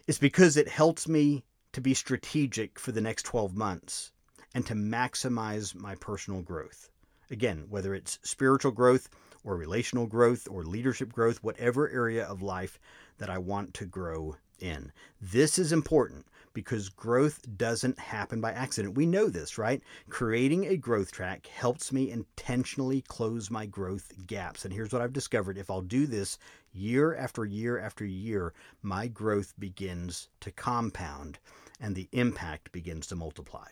It's 0.09 0.19
because 0.19 0.57
it 0.57 0.67
helps 0.67 1.07
me 1.07 1.45
to 1.73 1.81
be 1.81 1.95
strategic 1.95 2.79
for 2.79 2.93
the 2.93 3.01
next 3.01 3.25
12 3.25 3.55
months 3.57 4.13
and 4.55 4.67
to 4.67 4.75
maximize 4.75 5.75
my 5.75 5.95
personal 5.97 6.43
growth. 6.43 6.91
Again, 7.31 7.67
whether 7.69 7.95
it's 7.95 8.19
spiritual 8.23 8.73
growth 8.73 9.09
or 9.45 9.57
relational 9.57 10.07
growth 10.07 10.49
or 10.51 10.65
leadership 10.65 11.13
growth, 11.13 11.43
whatever 11.43 11.89
area 11.89 12.25
of 12.25 12.43
life 12.43 12.79
that 13.19 13.31
I 13.31 13.39
want 13.39 13.75
to 13.75 13.87
grow 13.87 14.37
in. 14.59 14.93
This 15.21 15.59
is 15.59 15.73
important 15.73 16.27
because 16.53 16.89
growth 16.89 17.41
doesn't 17.57 17.99
happen 17.99 18.41
by 18.41 18.53
accident. 18.53 18.97
We 18.97 19.07
know 19.07 19.29
this, 19.29 19.57
right? 19.57 19.81
Creating 20.09 20.67
a 20.67 20.77
growth 20.77 21.13
track 21.13 21.47
helps 21.47 21.93
me 21.93 22.11
intentionally 22.11 23.03
close 23.03 23.51
my 23.51 23.67
growth 23.67 24.13
gaps. 24.27 24.65
And 24.65 24.75
here's 24.75 24.93
what 24.93 25.01
I've 25.01 25.13
discovered 25.13 25.57
if 25.57 25.71
I'll 25.71 25.81
do 25.81 26.07
this 26.07 26.39
year 26.73 27.15
after 27.15 27.45
year 27.45 27.79
after 27.79 28.05
year, 28.05 28.53
my 28.83 29.07
growth 29.07 29.55
begins 29.59 30.29
to 30.41 30.51
compound 30.51 31.39
and 31.81 31.97
the 31.97 32.09
impact 32.13 32.71
begins 32.71 33.07
to 33.09 33.17
multiply. 33.17 33.67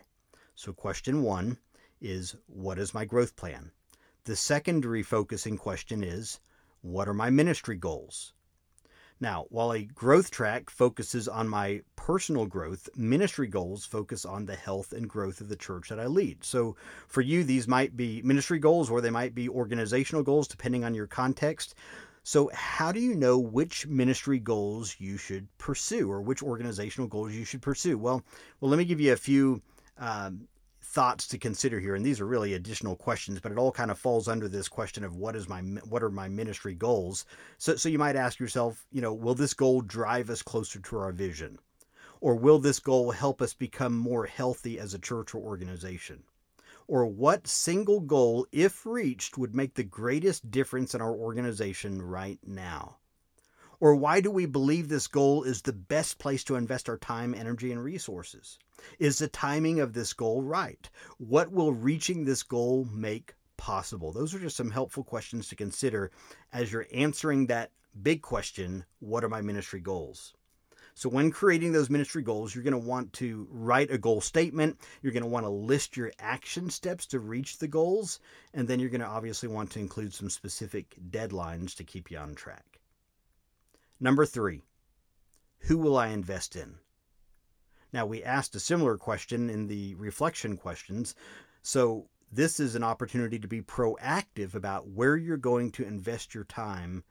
So, 0.54 0.72
question 0.72 1.22
one 1.22 1.58
is 2.00 2.34
What 2.46 2.78
is 2.78 2.94
my 2.94 3.04
growth 3.04 3.36
plan? 3.36 3.70
The 4.24 4.34
secondary 4.34 5.02
focusing 5.02 5.56
question 5.56 6.02
is 6.02 6.40
What 6.80 7.08
are 7.08 7.14
my 7.14 7.30
ministry 7.30 7.76
goals? 7.76 8.32
Now, 9.20 9.46
while 9.50 9.72
a 9.72 9.82
growth 9.82 10.30
track 10.30 10.70
focuses 10.70 11.26
on 11.26 11.48
my 11.48 11.82
personal 11.96 12.46
growth, 12.46 12.88
ministry 12.96 13.48
goals 13.48 13.84
focus 13.84 14.24
on 14.24 14.46
the 14.46 14.54
health 14.54 14.92
and 14.92 15.08
growth 15.08 15.40
of 15.40 15.48
the 15.48 15.56
church 15.56 15.88
that 15.88 15.98
I 15.98 16.06
lead. 16.06 16.44
So, 16.44 16.76
for 17.08 17.20
you, 17.20 17.42
these 17.42 17.66
might 17.66 17.96
be 17.96 18.22
ministry 18.22 18.60
goals 18.60 18.90
or 18.90 19.00
they 19.00 19.10
might 19.10 19.34
be 19.34 19.48
organizational 19.48 20.22
goals, 20.22 20.46
depending 20.46 20.84
on 20.84 20.94
your 20.94 21.08
context. 21.08 21.74
So, 22.28 22.50
how 22.52 22.92
do 22.92 23.00
you 23.00 23.14
know 23.14 23.38
which 23.38 23.86
ministry 23.86 24.38
goals 24.38 24.96
you 24.98 25.16
should 25.16 25.48
pursue 25.56 26.12
or 26.12 26.20
which 26.20 26.42
organizational 26.42 27.08
goals 27.08 27.32
you 27.32 27.46
should 27.46 27.62
pursue? 27.62 27.96
Well, 27.96 28.22
well, 28.60 28.70
let 28.70 28.76
me 28.76 28.84
give 28.84 29.00
you 29.00 29.14
a 29.14 29.16
few 29.16 29.62
um, 29.96 30.46
thoughts 30.82 31.26
to 31.28 31.38
consider 31.38 31.80
here 31.80 31.94
and 31.94 32.04
these 32.04 32.20
are 32.20 32.26
really 32.26 32.52
additional 32.52 32.96
questions 32.96 33.40
but 33.40 33.50
it 33.50 33.56
all 33.56 33.72
kind 33.72 33.90
of 33.90 33.98
falls 33.98 34.28
under 34.28 34.46
this 34.46 34.68
question 34.68 35.04
of 35.04 35.16
what 35.16 35.36
is 35.36 35.48
my 35.48 35.60
what 35.88 36.02
are 36.02 36.10
my 36.10 36.28
ministry 36.28 36.74
goals? 36.74 37.24
So 37.56 37.76
so 37.76 37.88
you 37.88 37.98
might 37.98 38.14
ask 38.14 38.38
yourself 38.38 38.84
you 38.92 39.00
know 39.00 39.14
will 39.14 39.34
this 39.34 39.54
goal 39.54 39.80
drive 39.80 40.28
us 40.28 40.42
closer 40.42 40.80
to 40.80 40.98
our 40.98 41.12
vision? 41.12 41.58
Or 42.20 42.34
will 42.34 42.58
this 42.58 42.78
goal 42.78 43.10
help 43.10 43.40
us 43.40 43.54
become 43.54 43.96
more 43.96 44.26
healthy 44.26 44.78
as 44.78 44.92
a 44.92 44.98
church 44.98 45.34
or 45.34 45.38
organization 45.38 46.24
or 46.88 47.06
what 47.06 47.46
single 47.46 48.00
goal 48.00 48.46
if 48.50 48.84
reached 48.84 49.38
would 49.38 49.54
make 49.54 49.74
the 49.74 49.84
greatest 49.84 50.50
difference 50.50 50.94
in 50.94 51.00
our 51.00 51.14
organization 51.14 52.02
right 52.02 52.40
now 52.44 52.98
or 53.80 53.94
why 53.94 54.20
do 54.20 54.30
we 54.30 54.46
believe 54.46 54.88
this 54.88 55.06
goal 55.06 55.44
is 55.44 55.62
the 55.62 55.72
best 55.72 56.18
place 56.18 56.42
to 56.44 56.56
invest 56.56 56.88
our 56.88 56.98
time, 56.98 57.34
energy, 57.34 57.70
and 57.70 57.82
resources? 57.82 58.58
Is 58.98 59.18
the 59.18 59.28
timing 59.28 59.80
of 59.80 59.92
this 59.92 60.12
goal 60.12 60.42
right? 60.42 60.88
What 61.18 61.52
will 61.52 61.72
reaching 61.72 62.24
this 62.24 62.42
goal 62.42 62.88
make 62.92 63.34
possible? 63.56 64.12
Those 64.12 64.34
are 64.34 64.40
just 64.40 64.56
some 64.56 64.70
helpful 64.70 65.04
questions 65.04 65.48
to 65.48 65.56
consider 65.56 66.10
as 66.52 66.72
you're 66.72 66.86
answering 66.92 67.46
that 67.46 67.70
big 68.02 68.22
question 68.22 68.84
what 69.00 69.24
are 69.24 69.28
my 69.28 69.40
ministry 69.40 69.80
goals? 69.80 70.34
So, 70.98 71.08
when 71.08 71.30
creating 71.30 71.70
those 71.70 71.90
ministry 71.90 72.24
goals, 72.24 72.52
you're 72.52 72.64
going 72.64 72.72
to 72.72 72.88
want 72.88 73.12
to 73.12 73.46
write 73.52 73.92
a 73.92 73.98
goal 73.98 74.20
statement. 74.20 74.80
You're 75.00 75.12
going 75.12 75.22
to 75.22 75.28
want 75.28 75.46
to 75.46 75.48
list 75.48 75.96
your 75.96 76.10
action 76.18 76.70
steps 76.70 77.06
to 77.06 77.20
reach 77.20 77.58
the 77.58 77.68
goals. 77.68 78.18
And 78.52 78.66
then 78.66 78.80
you're 78.80 78.90
going 78.90 79.02
to 79.02 79.06
obviously 79.06 79.48
want 79.48 79.70
to 79.70 79.78
include 79.78 80.12
some 80.12 80.28
specific 80.28 80.96
deadlines 81.08 81.76
to 81.76 81.84
keep 81.84 82.10
you 82.10 82.18
on 82.18 82.34
track. 82.34 82.80
Number 84.00 84.26
three, 84.26 84.62
who 85.60 85.78
will 85.78 85.96
I 85.96 86.08
invest 86.08 86.56
in? 86.56 86.74
Now, 87.92 88.04
we 88.04 88.24
asked 88.24 88.56
a 88.56 88.60
similar 88.60 88.98
question 88.98 89.48
in 89.48 89.68
the 89.68 89.94
reflection 89.94 90.56
questions. 90.56 91.14
So, 91.62 92.08
this 92.32 92.58
is 92.58 92.74
an 92.74 92.82
opportunity 92.82 93.38
to 93.38 93.46
be 93.46 93.62
proactive 93.62 94.56
about 94.56 94.88
where 94.88 95.16
you're 95.16 95.36
going 95.36 95.70
to 95.72 95.84
invest 95.84 96.34
your 96.34 96.42
time 96.42 97.04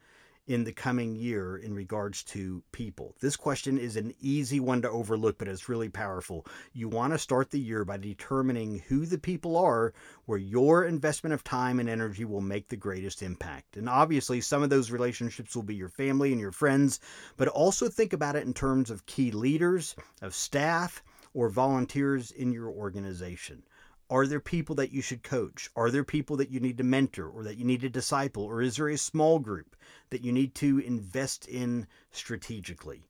in 0.48 0.63
the 0.63 0.72
coming 0.72 1.16
year 1.16 1.58
in 1.58 1.74
regards 1.74 2.24
to 2.24 2.63
people? 2.72 3.16
This 3.20 3.36
question 3.36 3.77
is 3.77 3.96
an 3.96 4.13
easy 4.20 4.60
one 4.60 4.82
to 4.82 4.89
overlook, 4.89 5.38
but 5.38 5.48
it's 5.48 5.70
really 5.70 5.89
powerful. 5.89 6.46
You 6.74 6.88
want 6.88 7.13
to 7.13 7.20
start 7.20 7.51
the 7.51 7.60
year 7.60 7.86
by 7.86 7.98
determining 7.98 8.80
who 8.88 9.06
the 9.06 9.18
people 9.18 9.58
are 9.58 9.94
where 10.25 10.38
your 10.38 10.86
investment 10.86 11.34
of 11.34 11.44
time 11.44 11.80
and 11.80 11.89
energy 11.89 12.25
will 12.25 12.42
make 12.42 12.68
the 12.68 12.77
greatest 12.77 13.22
impact. 13.22 13.77
And 13.77 13.88
obviously, 13.89 14.42
some 14.42 14.63
of 14.63 14.70
those 14.70 14.89
relationships 14.92 15.56
will 15.56 15.63
be 15.63 15.75
your 15.75 15.89
family 15.89 16.32
and 16.32 16.42
your 16.42 16.51
friends, 16.51 17.00
but 17.36 17.48
also 17.48 17.89
think 17.89 18.13
about 18.13 18.36
it 18.36 18.46
in 18.46 18.54
terms 18.54 18.89
of 18.89 19.06
key 19.06 19.32
leaders, 19.32 19.96
of 20.22 20.34
staff, 20.34 21.04
or 21.34 21.50
volunteers 21.50 22.32
in 22.32 22.51
your 22.51 22.70
organization. 22.70 23.63
Are 24.10 24.26
there 24.26 24.40
people 24.40 24.76
that 24.76 24.94
you 24.94 25.02
should 25.02 25.22
coach? 25.22 25.70
Are 25.76 25.92
there 25.92 26.04
people 26.04 26.38
that 26.38 26.50
you 26.50 26.60
need 26.60 26.78
to 26.78 26.84
mentor 26.84 27.28
or 27.28 27.44
that 27.44 27.58
you 27.58 27.66
need 27.66 27.82
to 27.82 27.90
disciple? 27.90 28.44
Or 28.44 28.62
is 28.62 28.78
there 28.78 28.88
a 28.88 28.98
small 28.98 29.40
group 29.40 29.76
that 30.10 30.24
you 30.24 30.32
need 30.32 30.56
to 30.56 30.80
invest 30.80 31.48
in 31.48 31.88
strategically? 32.12 33.04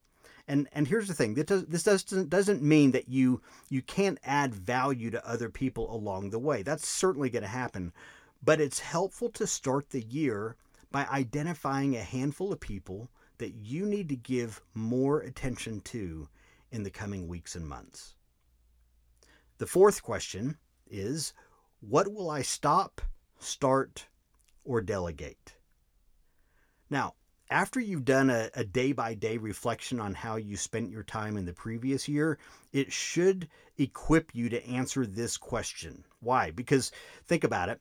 And 0.48 0.68
and 0.72 0.88
here's 0.88 1.08
the 1.08 1.14
thing: 1.14 1.34
this, 1.34 1.46
does, 1.46 1.66
this 1.66 1.84
doesn't 1.84 2.30
doesn't 2.30 2.62
mean 2.64 2.92
that 2.92 3.10
you 3.10 3.42
you 3.70 3.82
can't 3.82 4.20
add 4.24 4.56
value 4.56 5.12
to 5.12 5.28
other 5.28 5.50
people 5.50 5.94
along 5.94 6.30
the 6.30 6.40
way. 6.40 6.64
That's 6.64 6.88
certainly 6.88 7.30
going 7.30 7.44
to 7.44 7.50
happen, 7.50 7.94
but 8.42 8.62
it's 8.62 8.80
helpful 8.80 9.30
to 9.32 9.46
start 9.46 9.90
the 9.90 10.02
year 10.02 10.56
by 10.90 11.06
identifying 11.08 11.96
a 11.96 12.02
handful 12.02 12.54
of 12.54 12.60
people 12.60 13.10
that 13.38 13.56
you 13.56 13.86
need 13.86 14.10
to 14.10 14.16
give 14.16 14.62
more 14.74 15.20
attention 15.20 15.82
to 15.82 16.28
in 16.72 16.84
the 16.84 16.90
coming 16.90 17.28
weeks 17.28 17.56
and 17.56 17.68
months. 17.68 18.16
The 19.58 19.68
fourth 19.68 20.02
question 20.02 20.58
is 20.90 21.34
what 21.80 22.12
will 22.12 22.30
I 22.30 22.42
stop, 22.42 23.02
start, 23.40 24.08
or 24.64 24.82
delegate? 24.82 25.56
Now, 26.90 27.16
after 27.50 27.80
you've 27.80 28.06
done 28.06 28.30
a 28.30 28.64
day 28.66 28.92
by 28.92 29.14
day 29.14 29.38
reflection 29.38 30.00
on 30.00 30.14
how 30.14 30.36
you 30.36 30.58
spent 30.58 30.92
your 30.92 31.04
time 31.04 31.38
in 31.38 31.46
the 31.46 31.54
previous 31.54 32.08
year, 32.08 32.38
it 32.74 32.92
should 32.92 33.48
equip 33.78 34.36
you 34.36 34.50
to 34.50 34.68
answer 34.68 35.06
this 35.06 35.38
question. 35.38 36.04
Why? 36.20 36.52
Because 36.52 36.92
think 37.26 37.44
about 37.44 37.70
it. 37.70 37.80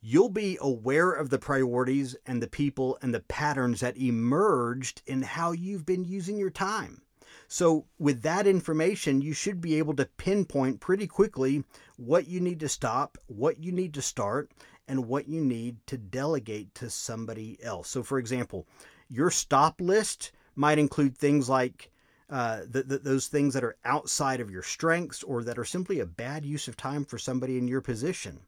You'll 0.00 0.28
be 0.28 0.56
aware 0.60 1.10
of 1.10 1.30
the 1.30 1.38
priorities 1.38 2.14
and 2.26 2.40
the 2.40 2.46
people 2.46 2.96
and 3.02 3.12
the 3.12 3.20
patterns 3.20 3.80
that 3.80 3.96
emerged 3.96 5.02
in 5.06 5.22
how 5.22 5.50
you've 5.50 5.86
been 5.86 6.04
using 6.04 6.38
your 6.38 6.50
time. 6.50 7.02
So, 7.48 7.86
with 7.98 8.22
that 8.22 8.46
information, 8.46 9.20
you 9.20 9.32
should 9.32 9.60
be 9.60 9.78
able 9.78 9.94
to 9.96 10.10
pinpoint 10.16 10.80
pretty 10.80 11.06
quickly 11.06 11.64
what 11.96 12.26
you 12.26 12.40
need 12.40 12.60
to 12.60 12.68
stop, 12.68 13.18
what 13.26 13.62
you 13.62 13.70
need 13.70 13.94
to 13.94 14.02
start, 14.02 14.50
and 14.88 15.06
what 15.06 15.28
you 15.28 15.40
need 15.40 15.76
to 15.86 15.96
delegate 15.96 16.74
to 16.76 16.90
somebody 16.90 17.58
else. 17.62 17.88
So, 17.88 18.02
for 18.02 18.18
example, 18.18 18.66
your 19.08 19.30
stop 19.30 19.80
list 19.80 20.32
might 20.54 20.78
include 20.78 21.16
things 21.16 21.48
like 21.48 21.90
uh, 22.28 22.62
the, 22.68 22.82
the, 22.82 22.98
those 22.98 23.28
things 23.28 23.54
that 23.54 23.62
are 23.62 23.76
outside 23.84 24.40
of 24.40 24.50
your 24.50 24.62
strengths 24.62 25.22
or 25.22 25.44
that 25.44 25.58
are 25.58 25.64
simply 25.64 26.00
a 26.00 26.06
bad 26.06 26.44
use 26.44 26.66
of 26.66 26.76
time 26.76 27.04
for 27.04 27.18
somebody 27.18 27.58
in 27.58 27.68
your 27.68 27.80
position. 27.80 28.40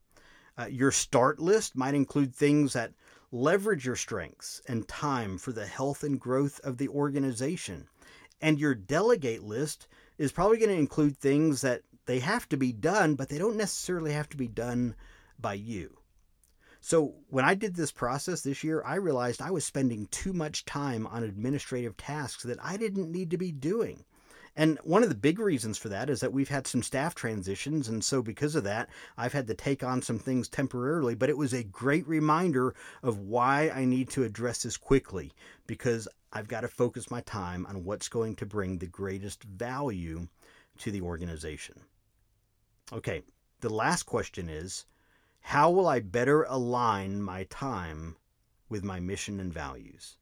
Uh, 0.57 0.65
your 0.65 0.91
start 0.91 1.39
list 1.39 1.77
might 1.77 1.93
include 1.93 2.35
things 2.35 2.73
that 2.73 2.91
leverage 3.31 3.85
your 3.85 3.95
strengths 3.95 4.61
and 4.67 4.87
time 4.87 5.37
for 5.37 5.53
the 5.53 5.65
health 5.65 6.03
and 6.03 6.19
growth 6.19 6.59
of 6.65 6.77
the 6.77 6.89
organization. 6.89 7.87
And 8.41 8.59
your 8.59 8.75
delegate 8.75 9.43
list 9.43 9.87
is 10.17 10.31
probably 10.31 10.57
going 10.57 10.69
to 10.69 10.75
include 10.75 11.17
things 11.17 11.61
that 11.61 11.81
they 12.05 12.19
have 12.19 12.47
to 12.49 12.57
be 12.57 12.71
done, 12.71 13.15
but 13.15 13.29
they 13.29 13.37
don't 13.37 13.55
necessarily 13.55 14.13
have 14.13 14.29
to 14.29 14.37
be 14.37 14.47
done 14.47 14.95
by 15.39 15.53
you. 15.53 15.97
So, 16.81 17.15
when 17.29 17.43
I 17.43 17.55
did 17.55 17.75
this 17.75 17.91
process 17.91 18.41
this 18.41 18.63
year, 18.63 18.81
I 18.85 18.95
realized 18.95 19.41
I 19.41 19.51
was 19.51 19.65
spending 19.65 20.07
too 20.07 20.31
much 20.31 20.63
time 20.63 21.05
on 21.07 21.23
administrative 21.23 21.97
tasks 21.97 22.43
that 22.43 22.63
I 22.63 22.77
didn't 22.77 23.11
need 23.11 23.31
to 23.31 23.37
be 23.37 23.51
doing. 23.51 24.05
And 24.55 24.77
one 24.83 25.03
of 25.03 25.09
the 25.09 25.15
big 25.15 25.39
reasons 25.39 25.77
for 25.77 25.89
that 25.89 26.09
is 26.09 26.19
that 26.19 26.33
we've 26.33 26.49
had 26.49 26.67
some 26.67 26.83
staff 26.83 27.15
transitions. 27.15 27.87
And 27.87 28.03
so, 28.03 28.21
because 28.21 28.55
of 28.55 28.63
that, 28.65 28.89
I've 29.17 29.33
had 29.33 29.47
to 29.47 29.53
take 29.53 29.83
on 29.83 30.01
some 30.01 30.19
things 30.19 30.47
temporarily. 30.47 31.15
But 31.15 31.29
it 31.29 31.37
was 31.37 31.53
a 31.53 31.63
great 31.63 32.07
reminder 32.07 32.75
of 33.03 33.19
why 33.19 33.69
I 33.69 33.85
need 33.85 34.09
to 34.11 34.23
address 34.23 34.63
this 34.63 34.77
quickly 34.77 35.31
because 35.67 36.07
I've 36.31 36.47
got 36.47 36.61
to 36.61 36.67
focus 36.67 37.09
my 37.09 37.21
time 37.21 37.65
on 37.65 37.83
what's 37.83 38.09
going 38.09 38.35
to 38.35 38.45
bring 38.45 38.77
the 38.77 38.87
greatest 38.87 39.43
value 39.43 40.27
to 40.79 40.91
the 40.91 41.01
organization. 41.01 41.81
Okay, 42.91 43.23
the 43.61 43.69
last 43.69 44.03
question 44.03 44.49
is 44.49 44.85
how 45.41 45.71
will 45.71 45.87
I 45.87 45.99
better 45.99 46.43
align 46.43 47.21
my 47.21 47.45
time 47.45 48.17
with 48.69 48.83
my 48.83 48.99
mission 48.99 49.39
and 49.39 49.51
values? 49.51 50.18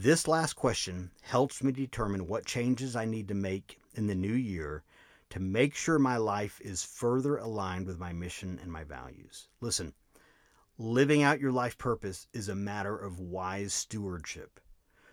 This 0.00 0.28
last 0.28 0.52
question 0.52 1.10
helps 1.22 1.60
me 1.60 1.72
determine 1.72 2.28
what 2.28 2.46
changes 2.46 2.94
I 2.94 3.04
need 3.04 3.26
to 3.26 3.34
make 3.34 3.80
in 3.94 4.06
the 4.06 4.14
new 4.14 4.32
year 4.32 4.84
to 5.30 5.40
make 5.40 5.74
sure 5.74 5.98
my 5.98 6.16
life 6.16 6.60
is 6.60 6.84
further 6.84 7.36
aligned 7.36 7.88
with 7.88 7.98
my 7.98 8.12
mission 8.12 8.60
and 8.62 8.70
my 8.70 8.84
values. 8.84 9.48
Listen, 9.60 9.92
living 10.78 11.24
out 11.24 11.40
your 11.40 11.50
life 11.50 11.76
purpose 11.78 12.28
is 12.32 12.48
a 12.48 12.54
matter 12.54 12.96
of 12.96 13.18
wise 13.18 13.74
stewardship. 13.74 14.60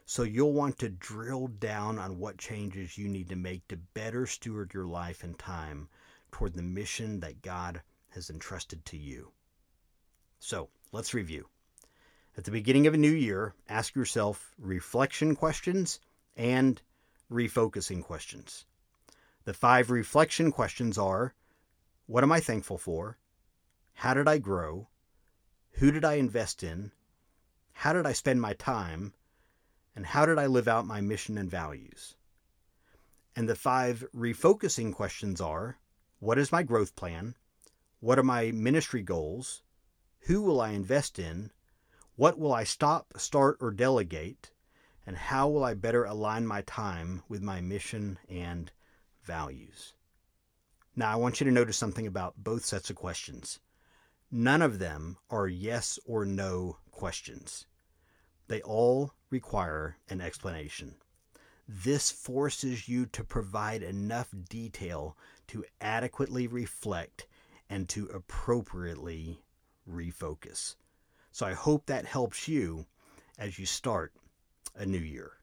So 0.06 0.22
you'll 0.22 0.54
want 0.54 0.78
to 0.78 0.90
drill 0.90 1.48
down 1.48 1.98
on 1.98 2.20
what 2.20 2.38
changes 2.38 2.96
you 2.96 3.08
need 3.08 3.30
to 3.30 3.36
make 3.36 3.68
to 3.70 3.78
better 3.78 4.28
steward 4.28 4.72
your 4.72 4.86
life 4.86 5.24
and 5.24 5.36
time 5.40 5.90
toward 6.32 6.54
the 6.54 6.62
mission 6.62 7.22
that 7.22 7.42
God 7.42 7.82
has 8.10 8.30
entrusted 8.30 8.86
to 8.86 8.98
you. 8.98 9.32
So 10.38 10.70
let's 10.92 11.16
review. 11.16 11.50
At 12.38 12.44
the 12.44 12.52
beginning 12.52 12.86
of 12.86 12.94
a 12.94 12.98
new 12.98 13.14
year, 13.14 13.56
ask 13.70 13.96
yourself 13.96 14.54
reflection 14.58 15.38
questions 15.38 16.02
and 16.36 16.82
refocusing 17.32 18.04
questions. 18.04 18.66
The 19.46 19.54
five 19.54 19.90
reflection 19.90 20.52
questions 20.52 20.98
are 20.98 21.34
What 22.08 22.24
am 22.24 22.34
I 22.34 22.42
thankful 22.42 22.78
for? 22.78 23.18
How 23.94 24.14
did 24.14 24.28
I 24.28 24.38
grow? 24.38 24.90
Who 25.76 25.92
did 25.92 26.04
I 26.04 26.16
invest 26.16 26.62
in? 26.62 26.92
How 27.72 27.94
did 27.94 28.06
I 28.06 28.12
spend 28.12 28.42
my 28.42 28.52
time? 28.52 29.14
And 29.96 30.06
how 30.06 30.26
did 30.26 30.38
I 30.38 30.48
live 30.48 30.68
out 30.68 30.86
my 30.86 31.00
mission 31.00 31.38
and 31.38 31.50
values? 31.50 32.18
And 33.34 33.48
the 33.48 33.56
five 33.56 34.04
refocusing 34.14 34.94
questions 34.94 35.40
are 35.40 35.78
What 36.20 36.38
is 36.38 36.52
my 36.52 36.64
growth 36.64 36.98
plan? 36.98 37.36
What 38.02 38.20
are 38.20 38.24
my 38.24 38.52
ministry 38.52 39.04
goals? 39.04 39.64
Who 40.28 40.42
will 40.42 40.60
I 40.60 40.72
invest 40.72 41.18
in? 41.18 41.52
What 42.18 42.40
will 42.40 42.54
I 42.54 42.64
stop, 42.64 43.14
start, 43.18 43.58
or 43.60 43.72
delegate? 43.72 44.52
And 45.06 45.18
how 45.18 45.50
will 45.50 45.66
I 45.66 45.74
better 45.74 46.06
align 46.06 46.48
my 46.48 46.62
time 46.62 47.24
with 47.28 47.42
my 47.42 47.60
mission 47.60 48.20
and 48.30 48.72
values? 49.22 49.94
Now, 50.96 51.12
I 51.12 51.18
want 51.18 51.40
you 51.40 51.46
to 51.46 51.52
notice 51.52 51.76
something 51.76 52.08
about 52.08 52.36
both 52.38 52.64
sets 52.64 52.90
of 52.90 52.96
questions. 52.96 53.60
None 54.32 54.62
of 54.62 54.80
them 54.80 55.18
are 55.30 55.48
yes 55.48 56.00
or 56.06 56.26
no 56.26 56.78
questions. 56.90 57.66
They 58.48 58.62
all 58.62 59.14
require 59.30 59.98
an 60.10 60.22
explanation. 60.22 60.96
This 61.68 62.12
forces 62.12 62.88
you 62.88 63.08
to 63.08 63.26
provide 63.26 63.84
enough 63.84 64.30
detail 64.50 65.18
to 65.48 65.66
adequately 65.82 66.48
reflect 66.48 67.28
and 67.70 67.90
to 67.90 68.06
appropriately 68.06 69.42
refocus. 69.90 70.76
So 71.36 71.46
I 71.46 71.52
hope 71.52 71.88
that 71.88 72.06
helps 72.06 72.48
you 72.48 72.86
as 73.38 73.60
you 73.60 73.66
start 73.66 74.14
a 74.74 74.86
new 74.86 74.98
year. 74.98 75.34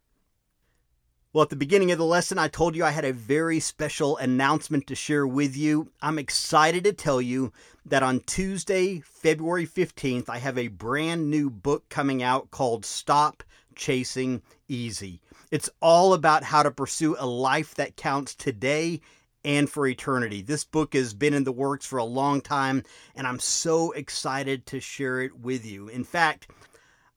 Well, 1.34 1.42
at 1.42 1.50
the 1.50 1.54
beginning 1.54 1.90
of 1.90 1.98
the 1.98 2.06
lesson, 2.06 2.38
I 2.38 2.48
told 2.48 2.74
you 2.74 2.82
I 2.82 2.92
had 2.92 3.04
a 3.04 3.12
very 3.12 3.60
special 3.60 4.16
announcement 4.16 4.86
to 4.86 4.94
share 4.94 5.26
with 5.26 5.54
you. 5.54 5.92
I'm 6.00 6.18
excited 6.18 6.84
to 6.84 6.94
tell 6.94 7.20
you 7.20 7.52
that 7.84 8.02
on 8.02 8.20
Tuesday, 8.20 9.00
February 9.00 9.66
15th, 9.66 10.30
I 10.30 10.38
have 10.38 10.56
a 10.56 10.68
brand 10.68 11.30
new 11.30 11.50
book 11.50 11.86
coming 11.90 12.22
out 12.22 12.50
called 12.50 12.86
Stop 12.86 13.42
Chasing 13.76 14.40
Easy. 14.68 15.20
It's 15.50 15.68
all 15.82 16.14
about 16.14 16.44
how 16.44 16.62
to 16.62 16.70
pursue 16.70 17.16
a 17.18 17.26
life 17.26 17.74
that 17.74 17.96
counts 17.96 18.34
today 18.34 19.02
and 19.44 19.70
for 19.70 19.86
eternity. 19.86 20.42
This 20.42 20.64
book 20.64 20.94
has 20.94 21.14
been 21.14 21.34
in 21.34 21.44
the 21.44 21.52
works 21.52 21.86
for 21.86 21.98
a 21.98 22.04
long 22.04 22.40
time, 22.40 22.82
and 23.14 23.26
I'm 23.26 23.38
so 23.38 23.92
excited 23.92 24.66
to 24.66 24.80
share 24.80 25.20
it 25.20 25.38
with 25.38 25.64
you. 25.64 25.88
In 25.88 26.04
fact, 26.04 26.50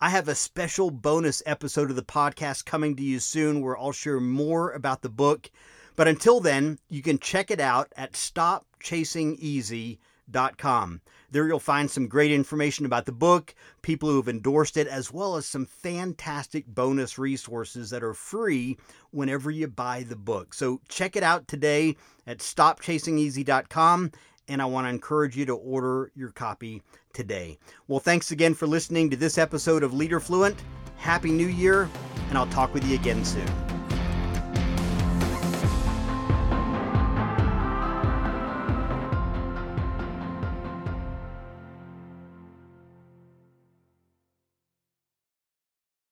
I 0.02 0.10
have 0.10 0.28
a 0.28 0.36
special 0.36 0.92
bonus 0.92 1.42
episode 1.46 1.90
of 1.90 1.96
the 1.96 2.04
podcast 2.04 2.66
coming 2.66 2.96
to 2.96 3.04
you 3.04 3.20
soon 3.20 3.62
where 3.62 3.78
I'll 3.78 3.92
share 3.92 4.20
more 4.20 4.72
about 4.72 5.02
the 5.02 5.10
book. 5.10 5.50
But 5.96 6.08
until 6.08 6.40
then, 6.40 6.80
you 6.90 7.02
can 7.02 7.20
check 7.20 7.50
it 7.52 7.60
out 7.60 7.94
at 7.96 8.14
stopchasingeasy.com 8.14 10.00
com. 10.58 11.02
There 11.32 11.48
you'll 11.48 11.60
find 11.60 11.90
some 11.90 12.08
great 12.08 12.32
information 12.32 12.86
about 12.86 13.06
the 13.06 13.12
book, 13.12 13.54
people 13.82 14.10
who 14.10 14.18
have 14.18 14.28
endorsed 14.28 14.78
it, 14.78 14.88
as 14.88 15.12
well 15.12 15.36
as 15.36 15.46
some 15.46 15.66
fantastic 15.66 16.66
bonus 16.68 17.18
resources 17.18 17.90
that 17.90 18.04
are 18.04 18.14
free 18.14 18.78
whenever 19.12 19.52
you 19.52 19.68
buy 19.68 20.04
the 20.04 20.16
book. 20.16 20.54
So 20.54 20.82
check 20.90 21.16
it 21.16 21.24
out 21.24 21.48
today 21.48 21.96
at 22.28 22.40
stopchasingeasy.com 22.40 24.12
and 24.48 24.62
I 24.62 24.66
want 24.66 24.86
to 24.86 24.90
encourage 24.90 25.36
you 25.36 25.46
to 25.48 25.56
order 25.56 26.12
your 26.16 26.30
copy 26.30 26.82
today. 27.14 27.58
Well, 27.88 28.00
thanks 28.00 28.32
again 28.32 28.54
for 28.54 28.68
listening 28.68 29.10
to 29.10 29.18
this 29.18 29.38
episode 29.38 29.84
of 29.84 29.94
Leader 29.94 30.20
Fluent. 30.20 30.62
Happy 30.98 31.32
New 31.32 31.48
Year, 31.48 31.90
and 32.30 32.38
I'll 32.38 32.48
talk 32.48 32.74
with 32.74 32.86
you 32.88 32.96
again 32.96 33.26
soon. 33.26 33.75